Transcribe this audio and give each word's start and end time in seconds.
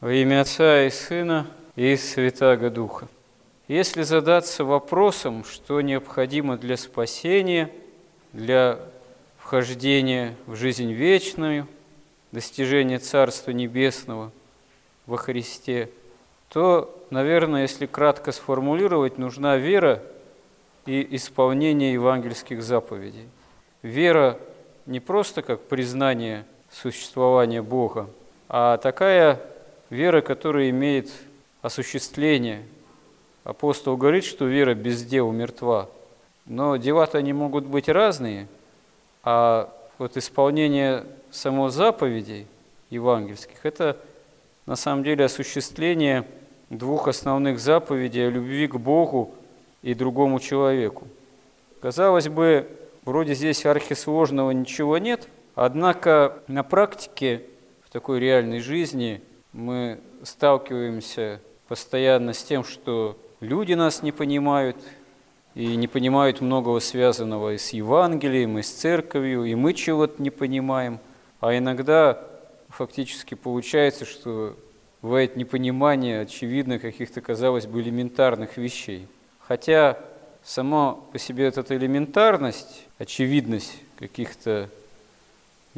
Во 0.00 0.12
имя 0.12 0.42
Отца 0.42 0.84
и 0.84 0.90
Сына 0.90 1.48
и 1.74 1.96
Святаго 1.96 2.70
Духа. 2.70 3.08
Если 3.66 4.02
задаться 4.02 4.64
вопросом, 4.64 5.42
что 5.42 5.80
необходимо 5.80 6.56
для 6.56 6.76
спасения, 6.76 7.68
для 8.32 8.78
вхождения 9.38 10.36
в 10.46 10.54
жизнь 10.54 10.92
вечную, 10.92 11.66
достижения 12.30 13.00
Царства 13.00 13.50
Небесного 13.50 14.30
во 15.06 15.16
Христе, 15.16 15.90
то, 16.48 16.96
наверное, 17.10 17.62
если 17.62 17.86
кратко 17.86 18.30
сформулировать, 18.30 19.18
нужна 19.18 19.56
вера 19.56 20.00
и 20.86 21.04
исполнение 21.16 21.94
евангельских 21.94 22.62
заповедей. 22.62 23.28
Вера 23.82 24.38
не 24.86 25.00
просто 25.00 25.42
как 25.42 25.62
признание 25.62 26.44
существования 26.70 27.62
Бога, 27.62 28.08
а 28.48 28.76
такая 28.76 29.40
вера, 29.90 30.20
которая 30.20 30.70
имеет 30.70 31.10
осуществление. 31.62 32.62
Апостол 33.44 33.96
говорит, 33.96 34.24
что 34.24 34.44
вера 34.44 34.74
без 34.74 35.04
дел 35.04 35.30
мертва. 35.32 35.88
Но 36.46 36.76
дела-то 36.76 37.18
они 37.18 37.32
могут 37.32 37.64
быть 37.64 37.88
разные, 37.88 38.48
а 39.22 39.72
вот 39.98 40.16
исполнение 40.16 41.04
само 41.30 41.68
заповедей 41.68 42.46
евангельских– 42.90 43.58
это 43.64 43.98
на 44.66 44.76
самом 44.76 45.04
деле 45.04 45.24
осуществление 45.24 46.24
двух 46.70 47.08
основных 47.08 47.58
заповедей 47.58 48.28
о 48.28 48.30
любви 48.30 48.66
к 48.66 48.76
Богу 48.76 49.34
и 49.82 49.94
другому 49.94 50.40
человеку. 50.40 51.06
Казалось 51.80 52.28
бы, 52.28 52.68
вроде 53.04 53.34
здесь 53.34 53.64
архисложного 53.64 54.50
ничего 54.50 54.98
нет, 54.98 55.28
однако 55.54 56.38
на 56.48 56.62
практике 56.62 57.42
в 57.84 57.90
такой 57.90 58.20
реальной 58.20 58.60
жизни 58.60 59.22
мы 59.52 60.00
сталкиваемся 60.22 61.40
постоянно 61.68 62.32
с 62.32 62.42
тем, 62.42 62.64
что 62.64 63.18
люди 63.40 63.74
нас 63.74 64.02
не 64.02 64.12
понимают, 64.12 64.76
и 65.54 65.74
не 65.76 65.88
понимают 65.88 66.40
многого 66.40 66.78
связанного 66.78 67.54
и 67.54 67.58
с 67.58 67.70
Евангелием, 67.70 68.58
и 68.58 68.62
с 68.62 68.70
церковью, 68.70 69.44
и 69.44 69.54
мы 69.54 69.74
чего-то 69.74 70.22
не 70.22 70.30
понимаем. 70.30 71.00
А 71.40 71.56
иногда 71.56 72.22
фактически 72.68 73.34
получается, 73.34 74.04
что 74.04 74.56
бывает 75.02 75.36
непонимание, 75.36 76.20
очевидно, 76.20 76.78
каких-то, 76.78 77.20
казалось 77.20 77.66
бы, 77.66 77.80
элементарных 77.80 78.56
вещей. 78.56 79.08
Хотя 79.40 79.98
сама 80.44 80.94
по 81.12 81.18
себе 81.18 81.46
эта 81.46 81.64
элементарность, 81.76 82.86
очевидность 82.98 83.80
каких-то 83.98 84.70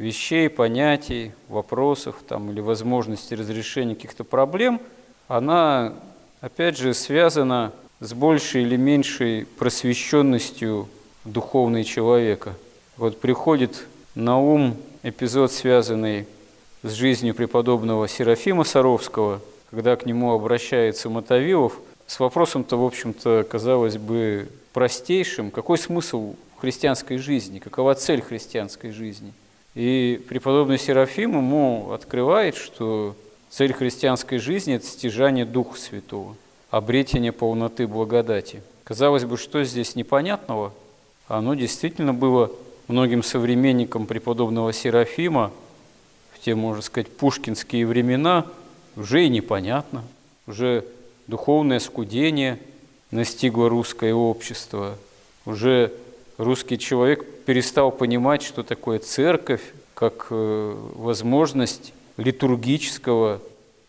вещей, 0.01 0.49
понятий, 0.49 1.31
вопросов 1.47 2.15
там, 2.27 2.49
или 2.49 2.59
возможности 2.59 3.33
разрешения 3.35 3.95
каких-то 3.95 4.23
проблем, 4.23 4.81
она, 5.27 5.93
опять 6.41 6.77
же, 6.77 6.93
связана 6.93 7.71
с 7.99 8.13
большей 8.13 8.63
или 8.63 8.75
меньшей 8.75 9.45
просвещенностью 9.45 10.89
духовной 11.23 11.83
человека. 11.83 12.55
Вот 12.97 13.21
приходит 13.21 13.85
на 14.15 14.39
ум 14.39 14.75
эпизод, 15.03 15.51
связанный 15.51 16.25
с 16.81 16.91
жизнью 16.93 17.35
преподобного 17.35 18.07
Серафима 18.07 18.63
Саровского, 18.63 19.39
когда 19.69 19.95
к 19.95 20.05
нему 20.05 20.33
обращается 20.33 21.09
Мотовилов 21.09 21.79
с 22.07 22.19
вопросом-то, 22.19 22.75
в 22.75 22.83
общем-то, 22.83 23.45
казалось 23.49 23.97
бы, 23.97 24.49
простейшим, 24.73 25.51
какой 25.51 25.77
смысл 25.77 26.35
христианской 26.57 27.17
жизни, 27.17 27.59
какова 27.59 27.93
цель 27.93 28.21
христианской 28.21 28.91
жизни. 28.91 29.33
И 29.73 30.21
преподобный 30.27 30.77
Серафим 30.77 31.37
ему 31.37 31.91
открывает, 31.91 32.55
что 32.55 33.15
цель 33.49 33.73
христианской 33.73 34.37
жизни– 34.37 34.73
это 34.75 34.85
стяжание 34.85 35.45
Духа 35.45 35.79
Святого, 35.79 36.35
обретение 36.69 37.31
полноты 37.31 37.87
благодати. 37.87 38.61
Казалось 38.83 39.23
бы, 39.23 39.37
что 39.37 39.63
здесь 39.63 39.95
непонятного? 39.95 40.73
Оно 41.27 41.53
действительно 41.53 42.13
было 42.13 42.51
многим 42.87 43.23
современникам 43.23 44.05
преподобного 44.05 44.73
Серафима 44.73 45.51
в 46.33 46.39
те, 46.39 46.55
можно 46.55 46.81
сказать, 46.81 47.07
пушкинские 47.15 47.87
времена 47.87 48.45
уже 48.97 49.25
и 49.25 49.29
непонятно, 49.29 50.03
уже 50.47 50.85
духовное 51.27 51.79
скудение 51.79 52.59
настигло 53.11 53.69
русское 53.69 54.13
общество, 54.13 54.97
уже 55.45 55.93
русский 56.41 56.77
человек 56.77 57.25
перестал 57.45 57.91
понимать, 57.91 58.41
что 58.41 58.63
такое 58.63 58.99
церковь, 58.99 59.61
как 59.93 60.27
э, 60.31 60.75
возможность 60.95 61.93
литургического, 62.17 63.41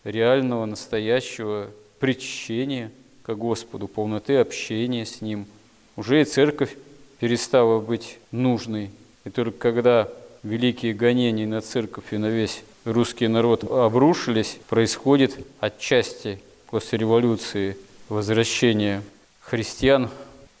реального, 0.03 0.65
настоящего 0.65 1.67
причащения 1.99 2.91
к 3.23 3.33
Господу, 3.33 3.87
полноты 3.87 4.37
общения 4.37 5.05
с 5.05 5.21
Ним. 5.21 5.47
Уже 5.95 6.21
и 6.21 6.25
церковь 6.25 6.75
перестала 7.19 7.79
быть 7.79 8.19
нужной. 8.31 8.91
И 9.25 9.29
только 9.29 9.57
когда 9.57 10.09
великие 10.43 10.93
гонения 10.93 11.47
на 11.47 11.61
церковь 11.61 12.11
и 12.11 12.17
на 12.17 12.27
весь 12.27 12.63
русский 12.85 13.27
народ 13.27 13.63
обрушились, 13.63 14.59
происходит 14.67 15.37
отчасти 15.59 16.39
после 16.67 16.99
революции 16.99 17.77
возвращение 18.09 19.01
христиан, 19.39 20.09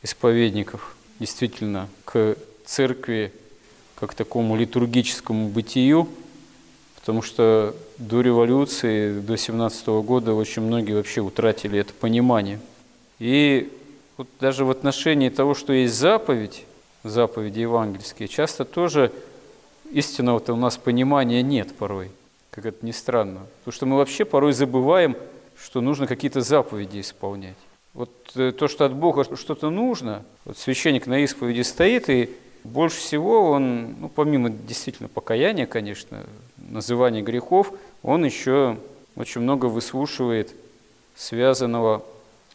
исповедников, 0.01 0.95
действительно, 1.23 1.87
к 2.03 2.35
церкви 2.65 3.31
как 3.95 4.13
такому 4.13 4.57
литургическому 4.57 5.47
бытию, 5.47 6.09
потому 6.95 7.21
что 7.21 7.73
до 7.97 8.19
революции, 8.19 9.21
до 9.21 9.37
17 9.37 9.87
года 10.03 10.33
очень 10.33 10.63
многие 10.63 10.91
вообще 10.91 11.21
утратили 11.21 11.79
это 11.79 11.93
понимание. 11.93 12.59
И 13.19 13.71
вот 14.17 14.27
даже 14.41 14.65
в 14.65 14.69
отношении 14.69 15.29
того, 15.29 15.53
что 15.53 15.71
есть 15.71 15.93
заповедь, 15.93 16.65
заповеди 17.05 17.61
евангельские, 17.61 18.27
часто 18.27 18.65
тоже 18.65 19.09
истинного-то 19.91 20.51
у 20.51 20.57
нас 20.57 20.75
понимания 20.75 21.41
нет 21.41 21.73
порой, 21.73 22.11
как 22.51 22.65
это 22.65 22.85
ни 22.85 22.91
странно. 22.91 23.47
Потому 23.59 23.73
что 23.73 23.85
мы 23.85 23.95
вообще 23.95 24.25
порой 24.25 24.51
забываем, 24.51 25.15
что 25.57 25.79
нужно 25.79 26.05
какие-то 26.05 26.41
заповеди 26.41 26.99
исполнять. 26.99 27.55
Вот 27.93 28.09
э, 28.35 28.51
то, 28.51 28.67
что 28.67 28.85
от 28.85 28.93
Бога 28.93 29.23
что-то 29.35 29.69
нужно, 29.69 30.23
вот 30.45 30.57
священник 30.57 31.05
на 31.05 31.19
исповеди 31.23 31.61
стоит, 31.61 32.09
и 32.09 32.29
больше 32.63 32.97
всего 32.97 33.51
он, 33.51 33.95
ну, 33.99 34.09
помимо 34.09 34.49
действительно 34.49 35.09
покаяния, 35.09 35.65
конечно, 35.67 36.23
называния 36.57 37.21
грехов, 37.21 37.71
он 38.01 38.25
еще 38.25 38.77
очень 39.15 39.41
много 39.41 39.67
выслушивает 39.67 40.55
связанного 41.15 42.03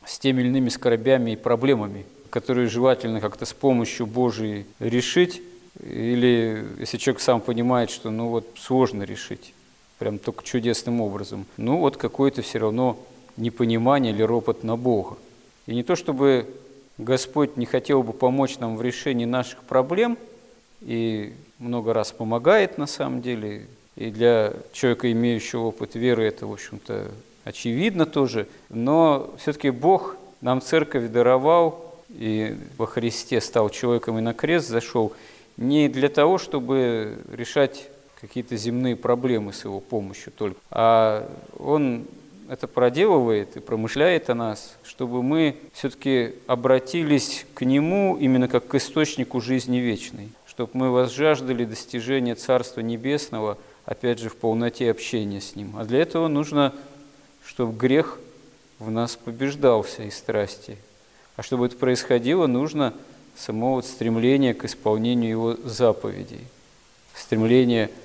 с 0.04 0.19
теми 0.19 0.41
или 0.41 0.49
иными 0.49 0.71
скорбями 0.71 1.32
и 1.32 1.37
проблемами, 1.37 2.05
которые 2.31 2.69
желательно 2.69 3.20
как-то 3.20 3.44
с 3.44 3.53
помощью 3.53 4.06
Божией 4.06 4.66
решить, 4.81 5.41
или 5.81 6.66
если 6.81 6.97
человек 6.97 7.20
сам 7.20 7.41
понимает, 7.41 7.91
что 7.91 8.10
ну 8.10 8.28
вот 8.28 8.49
сложно 8.56 9.05
решить, 9.05 9.55
прям 9.99 10.19
только 10.19 10.43
чудесным 10.43 11.00
образом, 11.00 11.47
ну 11.56 11.78
вот 11.78 11.97
какое-то 11.97 12.43
все 12.43 12.59
равно 12.59 12.99
непонимание 13.37 14.12
или 14.12 14.22
ропот 14.22 14.65
на 14.65 14.76
Бога. 14.76 15.16
И 15.68 15.74
не 15.74 15.82
то 15.82 15.96
чтобы 15.96 16.46
Господь 16.96 17.58
не 17.58 17.66
хотел 17.66 18.02
бы 18.02 18.14
помочь 18.14 18.58
нам 18.58 18.78
в 18.78 18.82
решении 18.82 19.26
наших 19.26 19.58
проблем, 19.64 20.16
и 20.80 21.34
много 21.58 21.92
раз 21.92 22.10
помогает 22.10 22.78
на 22.78 22.86
самом 22.86 23.20
деле, 23.20 23.66
и 23.94 24.08
для 24.08 24.54
человека, 24.72 25.12
имеющего 25.12 25.64
опыт 25.64 25.94
веры, 25.94 26.24
это, 26.24 26.46
в 26.46 26.52
общем-то, 26.54 27.10
очевидно 27.44 28.06
тоже, 28.06 28.48
но 28.70 29.34
все-таки 29.38 29.68
Бог 29.68 30.16
нам 30.40 30.62
церковь 30.62 31.10
даровал, 31.10 31.96
и 32.08 32.56
во 32.78 32.86
Христе 32.86 33.38
стал 33.42 33.68
человеком 33.68 34.16
и 34.16 34.22
на 34.22 34.32
крест 34.32 34.68
зашел, 34.68 35.12
не 35.58 35.90
для 35.90 36.08
того, 36.08 36.38
чтобы 36.38 37.18
решать 37.30 37.90
какие-то 38.22 38.56
земные 38.56 38.96
проблемы 38.96 39.52
с 39.52 39.64
его 39.64 39.80
помощью 39.80 40.32
только, 40.32 40.58
а 40.70 41.30
Он 41.58 42.06
это 42.48 42.66
проделывает 42.66 43.56
и 43.56 43.61
промышляет 43.61 44.31
о 44.31 44.34
нас, 44.34 44.76
чтобы 44.82 45.22
мы 45.22 45.56
все-таки 45.72 46.34
обратились 46.46 47.46
к 47.55 47.64
Нему 47.64 48.17
именно 48.19 48.49
как 48.49 48.67
к 48.67 48.75
источнику 48.75 49.40
жизни 49.40 49.78
вечной, 49.78 50.31
чтобы 50.46 50.70
мы 50.72 50.90
возжаждали 50.90 51.64
достижения 51.64 52.34
Царства 52.34 52.81
Небесного, 52.81 53.58
опять 53.84 54.19
же, 54.19 54.31
в 54.31 54.37
полноте 54.37 54.90
общения 54.90 55.40
с 55.40 55.56
Ним. 55.56 55.75
А 55.76 55.84
для 55.84 56.00
этого 56.00 56.28
нужно, 56.28 56.75
чтобы 57.44 57.76
грех 57.76 58.19
в 58.78 58.90
нас 58.90 59.17
побеждался 59.17 60.05
и 60.05 60.11
страсти. 60.11 60.78
А 61.37 61.43
чтобы 61.43 61.67
это 61.67 61.76
происходило, 61.76 62.46
нужно 62.46 62.94
само 63.37 63.75
вот 63.75 63.87
стремление 63.87 64.55
к 64.55 64.64
исполнению 64.64 65.31
Его 65.31 65.56
заповедей, 65.64 66.40
стремление– 67.14 67.90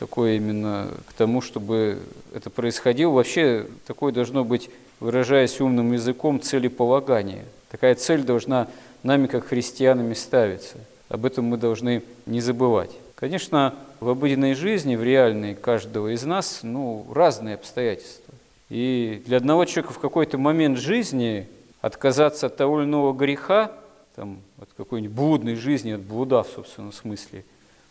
такое 0.00 0.36
именно 0.36 0.88
к 1.06 1.12
тому, 1.12 1.42
чтобы 1.42 1.98
это 2.34 2.48
происходило. 2.48 3.10
Вообще 3.10 3.66
такое 3.86 4.12
должно 4.12 4.44
быть, 4.44 4.70
выражаясь 4.98 5.60
умным 5.60 5.92
языком, 5.92 6.40
целеполагание. 6.40 7.44
Такая 7.70 7.94
цель 7.94 8.22
должна 8.22 8.66
нами, 9.02 9.26
как 9.26 9.46
христианами, 9.46 10.14
ставиться. 10.14 10.78
Об 11.10 11.26
этом 11.26 11.44
мы 11.44 11.58
должны 11.58 12.02
не 12.24 12.40
забывать. 12.40 12.90
Конечно, 13.14 13.74
в 14.00 14.08
обыденной 14.08 14.54
жизни, 14.54 14.96
в 14.96 15.02
реальной 15.02 15.54
каждого 15.54 16.14
из 16.14 16.24
нас, 16.24 16.60
ну, 16.62 17.06
разные 17.14 17.56
обстоятельства. 17.56 18.34
И 18.70 19.22
для 19.26 19.36
одного 19.36 19.66
человека 19.66 19.92
в 19.92 19.98
какой-то 19.98 20.38
момент 20.38 20.78
жизни 20.78 21.46
отказаться 21.82 22.46
от 22.46 22.56
того 22.56 22.80
или 22.80 22.86
иного 22.86 23.12
греха, 23.12 23.72
там, 24.16 24.38
от 24.58 24.70
какой-нибудь 24.74 25.14
блудной 25.14 25.56
жизни, 25.56 25.90
от 25.90 26.00
блуда 26.00 26.42
в 26.42 26.48
собственном 26.48 26.92
смысле, 26.92 27.44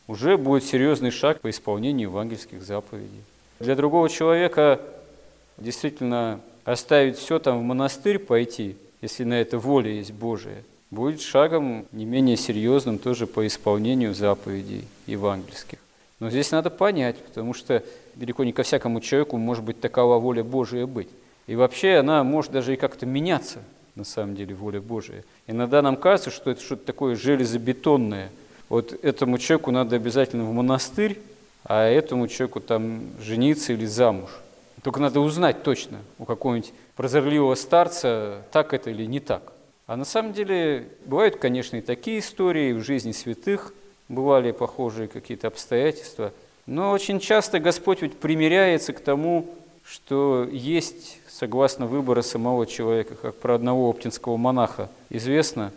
уже 0.10 0.38
будет 0.38 0.64
серьезный 0.64 1.12
шаг 1.12 1.40
по 1.40 1.52
исполнению 1.52 2.10
евангельских 2.10 2.64
заповедей. 2.64 3.22
Для 3.60 3.76
другого 3.76 4.10
человека 4.10 4.82
действительно 5.60 6.40
оставить 6.66 7.16
все 7.16 7.38
там 7.38 7.60
в 7.60 7.62
монастырь 7.62 8.18
пойти, 8.18 8.76
если 9.02 9.24
на 9.24 9.36
это 9.36 9.60
воля 9.60 9.92
есть 9.92 10.12
Божия, 10.12 10.64
будет 10.90 11.22
шагом 11.22 11.86
не 11.92 12.06
менее 12.06 12.38
серьезным 12.38 12.98
тоже 12.98 13.28
по 13.28 13.46
исполнению 13.46 14.16
заповедей 14.16 14.88
евангельских. 15.06 15.78
Но 16.20 16.32
здесь 16.32 16.50
надо 16.50 16.72
понять, 16.72 17.18
потому 17.18 17.54
что 17.54 17.84
далеко 18.16 18.44
не 18.44 18.52
ко 18.52 18.64
всякому 18.64 19.02
человеку 19.02 19.38
может 19.38 19.64
быть 19.64 19.80
такова 19.80 20.18
воля 20.18 20.44
Божия 20.44 20.88
быть. 20.88 21.10
И 21.46 21.56
вообще 21.56 21.98
она 21.98 22.24
может 22.24 22.52
даже 22.52 22.74
и 22.74 22.78
как-то 22.78 23.06
меняться, 23.06 23.60
на 23.94 24.06
самом 24.06 24.36
деле, 24.36 24.56
воля 24.56 24.82
Божия. 24.82 25.24
Иногда 25.46 25.84
нам 25.84 25.98
кажется, 25.98 26.32
что 26.32 26.50
это 26.50 26.62
что-то 26.62 26.84
такое 26.84 27.16
железобетонное. 27.16 28.32
Вот 28.70 28.94
этому 29.04 29.38
человеку 29.38 29.72
надо 29.72 29.96
обязательно 29.96 30.46
в 30.46 30.54
монастырь, 30.54 31.20
а 31.64 31.88
этому 31.88 32.28
человеку 32.28 32.60
там 32.60 33.02
жениться 33.22 33.74
или 33.74 33.86
замуж. 33.86 34.30
Только 34.84 35.02
надо 35.02 35.20
узнать 35.20 35.64
точно 35.64 35.98
у 36.20 36.26
какого-нибудь 36.26 36.72
прозорливого 36.96 37.56
старца, 37.56 38.44
так 38.52 38.74
это 38.74 38.92
или 38.92 39.06
не 39.06 39.20
так. 39.20 39.52
А 39.88 39.98
на 39.98 40.06
самом 40.06 40.34
деле 40.34 40.88
бывают, 41.06 41.38
конечно, 41.38 41.78
и 41.78 41.82
такие 41.82 42.20
истории 42.20 42.74
в 42.74 42.84
жизни 42.84 43.12
святых, 43.12 43.74
бывали 44.08 44.52
похожие 44.52 45.08
какие-то 45.08 45.48
обстоятельства. 45.48 46.32
Но 46.66 46.92
очень 46.92 47.20
часто 47.20 47.60
Господь 47.60 48.02
ведь 48.02 48.18
примиряется 48.18 48.94
к 48.94 49.00
тому, 49.00 49.50
что 49.84 50.48
есть 50.52 51.20
согласно 51.28 51.88
выбора 51.88 52.22
самого 52.22 52.68
человека, 52.68 53.16
как 53.16 53.36
про 53.36 53.56
одного 53.56 53.90
оптинского 53.90 54.38
монаха 54.38 54.90
известно, 55.10 55.72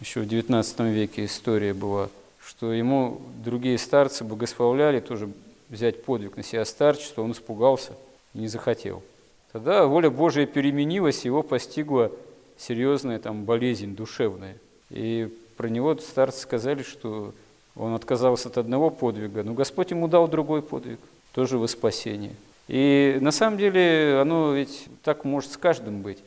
еще 0.00 0.20
в 0.20 0.26
XIX 0.26 0.90
веке 0.90 1.26
история 1.26 1.74
была, 1.74 2.08
что 2.48 2.72
ему 2.72 3.20
другие 3.44 3.76
старцы 3.76 4.24
благословляли 4.24 5.00
тоже 5.00 5.28
взять 5.68 6.02
подвиг 6.02 6.38
на 6.38 6.42
себя 6.42 6.64
старчество, 6.64 7.22
он 7.22 7.32
испугался 7.32 7.92
и 8.32 8.38
не 8.38 8.48
захотел. 8.48 9.02
Тогда 9.52 9.86
воля 9.86 10.08
Божия 10.08 10.46
переменилась, 10.46 11.26
его 11.26 11.42
постигла 11.42 12.10
серьезная 12.56 13.18
там 13.18 13.44
болезнь 13.44 13.94
душевная. 13.94 14.56
И 14.88 15.28
про 15.58 15.68
него 15.68 15.94
старцы 15.98 16.40
сказали, 16.40 16.82
что 16.82 17.34
он 17.76 17.92
отказался 17.94 18.48
от 18.48 18.56
одного 18.56 18.88
подвига, 18.88 19.42
но 19.42 19.52
Господь 19.52 19.90
ему 19.90 20.08
дал 20.08 20.26
другой 20.26 20.62
подвиг, 20.62 21.00
тоже 21.34 21.58
во 21.58 21.68
спасение. 21.68 22.34
И 22.66 23.18
на 23.20 23.30
самом 23.30 23.58
деле 23.58 24.18
оно 24.22 24.54
ведь 24.54 24.86
так 25.02 25.26
может 25.26 25.52
с 25.52 25.58
каждым 25.58 26.00
быть. 26.00 26.18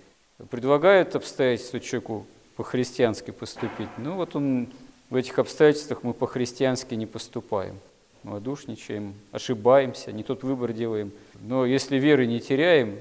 Предлагают 0.51 1.15
обстоятельства 1.15 1.79
человеку 1.79 2.27
по-христиански 2.57 3.31
поступить. 3.31 3.89
Ну 3.97 4.13
вот 4.13 4.35
он 4.35 4.67
в 5.11 5.15
этих 5.15 5.37
обстоятельствах 5.37 6.03
мы 6.03 6.13
по-христиански 6.13 6.95
не 6.95 7.05
поступаем. 7.05 7.77
Малодушничаем, 8.23 9.13
ошибаемся, 9.31 10.11
не 10.13 10.23
тот 10.23 10.41
выбор 10.43 10.71
делаем. 10.71 11.11
Но 11.41 11.65
если 11.65 11.97
веры 11.97 12.25
не 12.25 12.39
теряем, 12.39 12.97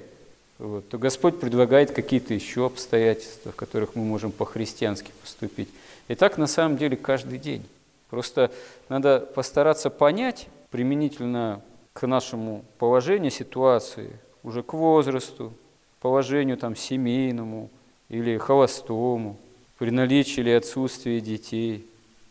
вот, 0.58 0.88
то 0.88 0.98
Господь 0.98 1.38
предлагает 1.38 1.92
какие-то 1.92 2.34
еще 2.34 2.66
обстоятельства, 2.66 3.52
в 3.52 3.56
которых 3.56 3.94
мы 3.94 4.04
можем 4.04 4.32
по-христиански 4.32 5.12
поступить. 5.20 5.68
И 6.08 6.16
так 6.16 6.36
на 6.36 6.48
самом 6.48 6.76
деле 6.76 6.96
каждый 6.96 7.38
день. 7.38 7.64
Просто 8.10 8.50
надо 8.88 9.20
постараться 9.20 9.88
понять 9.88 10.48
применительно 10.70 11.62
к 11.92 12.06
нашему 12.08 12.64
положению, 12.78 13.30
ситуации, 13.30 14.10
уже 14.42 14.64
к 14.64 14.72
возрасту, 14.72 15.52
положению 16.00 16.56
там 16.56 16.74
семейному 16.74 17.70
или 18.08 18.36
холостому, 18.36 19.36
при 19.78 19.90
наличии 19.90 20.40
или 20.40 20.50
отсутствии 20.50 21.20
детей, 21.20 21.86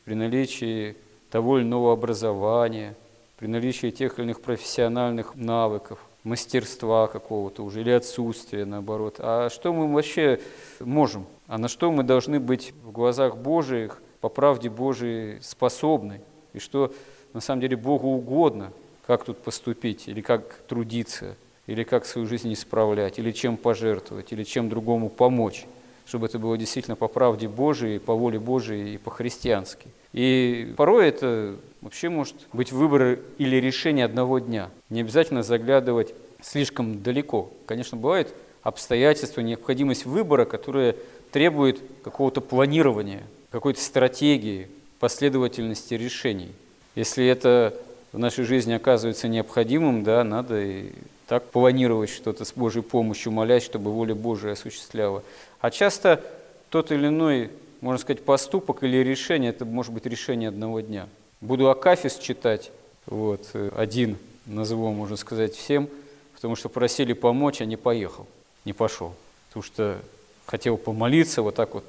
при 0.10 0.16
наличии 0.16 0.96
того 1.30 1.60
или 1.60 1.66
иного 1.66 1.94
образования, 1.94 2.96
при 3.38 3.46
наличии 3.46 3.92
тех 3.92 4.18
или 4.18 4.26
иных 4.26 4.42
профессиональных 4.42 5.36
навыков, 5.36 6.00
мастерства 6.24 7.06
какого-то 7.06 7.64
уже 7.64 7.82
или 7.82 7.92
отсутствия, 7.92 8.66
наоборот. 8.66 9.18
А 9.20 9.52
что 9.52 9.72
мы 9.72 9.94
вообще 9.94 10.40
можем? 10.80 11.28
А 11.46 11.60
на 11.60 11.68
что 11.68 11.92
мы 11.92 12.02
должны 12.02 12.40
быть 12.40 12.74
в 12.84 12.92
глазах 12.92 13.38
Божиих– 13.38 14.02
по 14.22 14.30
правде 14.30 14.68
Божией 14.70 15.40
способны, 15.42 16.22
и 16.54 16.60
что 16.60 16.92
на 17.34 17.40
самом 17.40 17.62
деле 17.62 17.78
Богу 17.78 18.08
угодно, 18.08 18.72
как 19.06 19.24
тут 19.24 19.38
поступить, 19.38 20.08
или 20.08 20.22
как 20.22 20.56
трудиться, 20.68 21.36
или 21.68 21.84
как 21.84 22.08
свою 22.08 22.28
жизнь 22.28 22.52
исправлять, 22.52 23.20
или 23.20 23.32
чем 23.32 23.58
пожертвовать, 23.58 24.34
или 24.34 24.44
чем 24.44 24.70
другому 24.70 25.10
помочь, 25.10 25.68
чтобы 26.10 26.26
это 26.26 26.40
было 26.40 26.58
действительно 26.58 26.96
по 26.96 27.08
правде 27.08 27.48
Божией, 27.48 28.00
по 28.00 28.16
воле 28.16 28.40
Божией 28.40 28.96
и 28.96 28.98
по-христиански. 28.98 29.88
И 30.12 30.74
порой 30.76 31.08
это 31.08 31.56
вообще 31.82 32.10
может 32.10 32.36
быть 32.52 32.72
выбор 32.72 33.20
или 33.38 33.58
решение 33.58 34.06
одного 34.06 34.40
дня. 34.40 34.72
Не 34.90 35.02
обязательно 35.02 35.44
заглядывать 35.44 36.16
слишком 36.42 37.04
далеко. 37.04 37.52
Конечно, 37.68 37.96
бывают 37.96 38.34
обстоятельства, 38.64 39.42
необходимость 39.42 40.08
выбора, 40.08 40.46
которые 40.46 40.96
требуют 41.32 41.80
какого-то 42.04 42.42
планирования, 42.42 43.22
какой-то 43.52 43.80
стратегии, 43.80 44.68
последовательности 45.00 45.94
решений. 45.94 46.52
Если 46.96 47.24
это 47.24 47.76
в 48.12 48.18
нашей 48.18 48.46
жизни 48.46 48.74
оказывается 48.74 49.28
необходимым, 49.28 50.04
да, 50.04 50.24
надо 50.24 50.60
и 50.60 50.92
так 51.30 51.52
планировать 51.52 52.10
что-то 52.10 52.44
с 52.44 52.54
Божьей 52.54 52.82
помощью, 52.82 53.32
молясь, 53.32 53.64
чтобы 53.64 53.92
воля 53.92 54.16
Божия 54.16 54.54
осуществляла. 54.54 55.24
А 55.62 55.70
часто 55.70 56.24
тот 56.72 56.92
или 56.92 57.08
иной, 57.08 57.52
можно 57.82 58.00
сказать, 58.02 58.26
поступок 58.26 58.84
или 58.84 58.98
решение, 58.98 59.52
это 59.52 59.64
может 59.64 59.94
быть 59.94 60.08
решение 60.08 60.50
одного 60.50 60.80
дня. 60.80 61.08
Буду 61.40 61.70
Акафис 61.70 62.18
читать, 62.18 62.72
вот, 63.06 63.48
один 63.76 64.18
назову, 64.48 64.92
можно 64.92 65.16
сказать, 65.18 65.54
всем, 65.54 65.88
потому 66.34 66.56
что 66.56 66.68
просили 66.68 67.14
помочь, 67.14 67.62
а 67.62 67.66
не 67.66 67.78
поехал, 67.78 68.26
не 68.66 68.74
пошел. 68.74 69.14
Потому 69.50 69.64
что 69.64 70.00
хотел 70.48 70.78
помолиться 70.78 71.44
вот 71.44 71.54
так 71.54 71.76
вот 71.76 71.86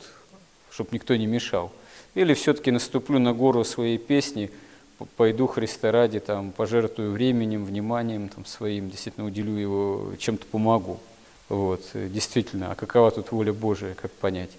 чтобы 0.71 0.91
никто 0.93 1.17
не 1.17 1.27
мешал. 1.27 1.73
Или 2.15 2.35
все-таки 2.35 2.71
наступлю 2.71 3.19
на 3.19 3.33
гору 3.33 3.65
своей 3.65 3.99
песни, 3.99 4.51
пойду 5.17 5.47
Христа 5.47 5.93
ради, 5.93 6.21
там, 6.21 6.53
пожертвую 6.53 7.13
временем, 7.13 7.65
вниманием 7.65 8.29
там, 8.29 8.45
своим, 8.45 8.91
действительно 8.91 9.27
уделю 9.27 9.57
его, 9.57 10.13
чем-то 10.19 10.47
помогу. 10.47 11.01
Вот, 11.49 11.83
действительно, 11.95 12.73
а 12.73 12.75
какова 12.75 13.11
тут 13.11 13.33
воля 13.33 13.53
Божия, 13.53 13.95
как 13.95 14.11
понять? 14.13 14.51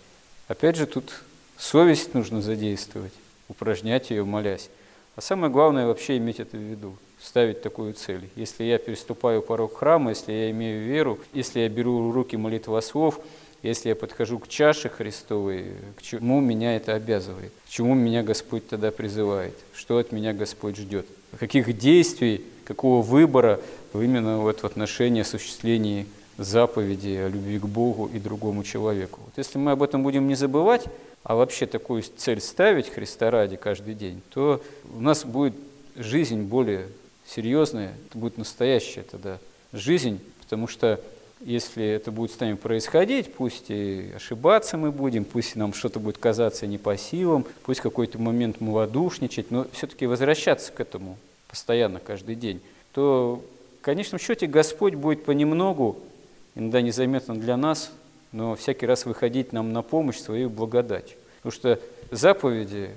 Опять 0.47 0.75
же, 0.75 0.85
тут 0.85 1.23
совесть 1.57 2.13
нужно 2.13 2.41
задействовать, 2.41 3.13
упражнять 3.47 4.09
ее, 4.09 4.25
молясь. 4.25 4.69
А 5.15 5.21
самое 5.21 5.51
главное 5.51 5.87
вообще 5.87 6.17
иметь 6.17 6.39
это 6.39 6.57
в 6.57 6.61
виду, 6.61 6.97
ставить 7.21 7.61
такую 7.61 7.93
цель. 7.93 8.29
Если 8.35 8.63
я 8.63 8.77
переступаю 8.77 9.41
порог 9.41 9.77
храма, 9.77 10.09
если 10.09 10.31
я 10.31 10.51
имею 10.51 10.85
веру, 10.85 11.19
если 11.33 11.61
я 11.61 11.69
беру 11.69 12.11
руки 12.11 12.35
молитвослов, 12.35 13.15
слов, 13.15 13.25
если 13.63 13.89
я 13.89 13.95
подхожу 13.95 14.39
к 14.39 14.47
чаше 14.47 14.89
Христовой, 14.89 15.73
к 15.97 16.01
чему 16.01 16.41
меня 16.41 16.75
это 16.75 16.95
обязывает? 16.95 17.51
К 17.67 17.69
чему 17.69 17.93
меня 17.93 18.23
Господь 18.23 18.67
тогда 18.67 18.91
призывает? 18.91 19.53
Что 19.73 19.97
от 19.97 20.11
меня 20.11 20.33
Господь 20.33 20.77
ждет? 20.77 21.05
Каких 21.39 21.77
действий, 21.77 22.43
какого 22.65 23.01
выбора 23.01 23.59
именно 23.93 24.39
вот 24.39 24.63
в 24.63 24.65
отношении 24.65 25.21
осуществления 25.21 26.05
заповеди 26.37 27.09
о 27.09 27.29
любви 27.29 27.59
к 27.59 27.65
Богу 27.65 28.09
и 28.11 28.19
другому 28.19 28.63
человеку? 28.63 29.19
Вот 29.25 29.33
если 29.37 29.57
мы 29.57 29.71
об 29.71 29.83
этом 29.83 30.01
будем 30.03 30.27
не 30.27 30.35
забывать, 30.35 30.85
а 31.23 31.35
вообще 31.35 31.67
такую 31.67 32.03
цель 32.03 32.41
ставить 32.41 32.89
Христа 32.89 33.29
ради 33.29 33.55
каждый 33.55 33.93
день, 33.93 34.21
то 34.33 34.61
у 34.91 35.01
нас 35.01 35.23
будет 35.23 35.53
жизнь 35.95 36.41
более 36.41 36.87
серьезная, 37.27 37.93
это 38.07 38.17
будет 38.17 38.37
настоящая 38.37 39.03
тогда 39.03 39.37
жизнь, 39.71 40.19
потому 40.41 40.67
что 40.67 40.99
если 41.43 41.85
это 41.85 42.11
будет 42.11 42.31
с 42.31 42.39
нами 42.39 42.55
происходить, 42.55 43.33
пусть 43.33 43.65
и 43.69 44.11
ошибаться 44.15 44.77
мы 44.77 44.91
будем, 44.91 45.25
пусть 45.25 45.55
нам 45.55 45.73
что-то 45.73 45.99
будет 45.99 46.17
казаться 46.17 46.67
не 46.67 46.77
по 46.77 46.97
силам, 46.97 47.45
пусть 47.63 47.81
какой-то 47.81 48.19
момент 48.19 48.61
малодушничать, 48.61 49.51
но 49.51 49.65
все-таки 49.73 50.05
возвращаться 50.05 50.71
к 50.71 50.79
этому 50.79 51.17
постоянно, 51.47 51.99
каждый 51.99 52.35
день, 52.35 52.61
то 52.93 53.43
в 53.79 53.83
конечном 53.83 54.19
счете 54.19 54.47
Господь 54.47 54.93
будет 54.93 55.25
понемногу, 55.25 55.99
иногда 56.55 56.81
незаметно 56.81 57.35
для 57.35 57.57
нас, 57.57 57.91
но 58.31 58.55
всякий 58.55 58.85
раз 58.85 59.05
выходить 59.05 59.51
нам 59.51 59.73
на 59.73 59.81
помощь 59.81 60.17
своей 60.17 60.45
благодать. 60.45 61.17
Потому 61.41 61.51
что 61.51 61.79
заповеди, 62.11 62.91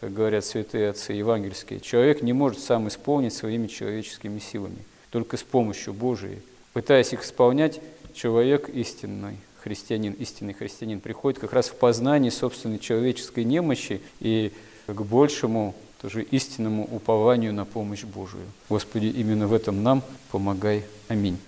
как 0.00 0.12
говорят 0.12 0.44
святые 0.44 0.90
отцы 0.90 1.12
евангельские, 1.12 1.80
человек 1.80 2.22
не 2.22 2.32
может 2.32 2.60
сам 2.60 2.88
исполнить 2.88 3.34
своими 3.34 3.66
человеческими 3.66 4.38
силами, 4.38 4.78
только 5.10 5.36
с 5.36 5.42
помощью 5.42 5.92
Божией 5.92 6.40
пытаясь 6.72 7.12
их 7.12 7.24
исполнять, 7.24 7.80
человек 8.14 8.68
истинный, 8.68 9.38
христианин, 9.62 10.12
истинный 10.14 10.54
христианин 10.54 11.00
приходит 11.00 11.38
как 11.38 11.52
раз 11.52 11.68
в 11.68 11.76
познание 11.76 12.30
собственной 12.30 12.78
человеческой 12.78 13.44
немощи 13.44 14.00
и 14.20 14.52
к 14.86 15.00
большему, 15.02 15.74
тоже 16.00 16.22
истинному 16.22 16.88
упованию 16.90 17.52
на 17.52 17.66
помощь 17.66 18.04
Божию. 18.04 18.46
Господи, 18.68 19.06
именно 19.06 19.46
в 19.46 19.52
этом 19.52 19.82
нам 19.82 20.02
помогай. 20.30 20.84
Аминь. 21.08 21.38